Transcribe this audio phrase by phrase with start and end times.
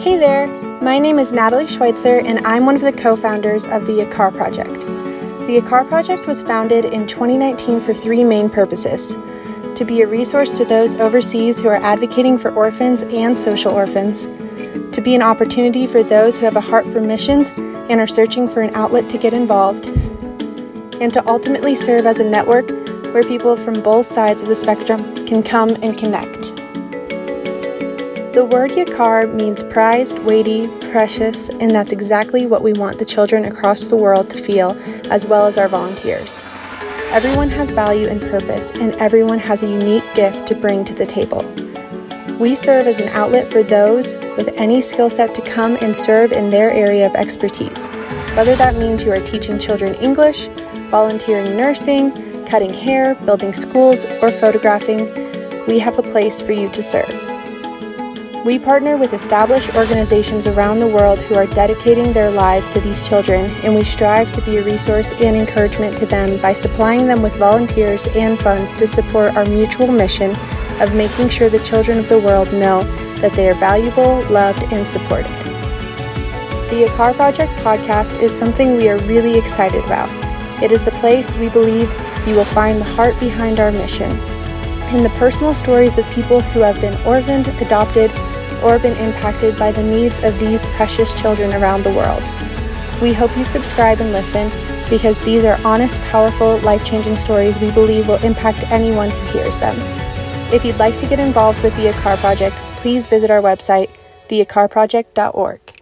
[0.00, 0.46] Hey there,
[0.80, 4.34] my name is Natalie Schweizer, and I'm one of the co founders of the Yaqar
[4.34, 4.80] Project.
[4.80, 9.14] The Yaqar Project was founded in 2019 for three main purposes
[9.74, 14.24] to be a resource to those overseas who are advocating for orphans and social orphans,
[14.94, 18.48] to be an opportunity for those who have a heart for missions and are searching
[18.48, 22.70] for an outlet to get involved, and to ultimately serve as a network
[23.12, 26.49] where people from both sides of the spectrum can come and connect.
[28.32, 33.44] The word yakar means prized, weighty, precious, and that's exactly what we want the children
[33.44, 34.78] across the world to feel,
[35.10, 36.44] as well as our volunteers.
[37.10, 41.06] Everyone has value and purpose, and everyone has a unique gift to bring to the
[41.06, 41.42] table.
[42.38, 46.30] We serve as an outlet for those with any skill set to come and serve
[46.30, 47.88] in their area of expertise,
[48.36, 50.46] whether that means you are teaching children English,
[50.92, 52.12] volunteering nursing,
[52.46, 55.12] cutting hair, building schools, or photographing.
[55.66, 57.39] We have a place for you to serve.
[58.42, 63.06] We partner with established organizations around the world who are dedicating their lives to these
[63.06, 67.20] children, and we strive to be a resource and encouragement to them by supplying them
[67.20, 70.30] with volunteers and funds to support our mutual mission
[70.80, 72.82] of making sure the children of the world know
[73.16, 75.30] that they are valuable, loved, and supported.
[76.70, 80.08] The Yaqar Project podcast is something we are really excited about.
[80.62, 81.92] It is the place we believe
[82.26, 84.18] you will find the heart behind our mission
[84.92, 88.10] and the personal stories of people who have been orphaned, adopted,
[88.62, 92.22] or been impacted by the needs of these precious children around the world.
[93.00, 94.50] We hope you subscribe and listen
[94.90, 99.58] because these are honest, powerful, life changing stories we believe will impact anyone who hears
[99.58, 99.76] them.
[100.52, 103.88] If you'd like to get involved with the Yaqar Project, please visit our website,
[104.28, 105.79] theyaqarproject.org.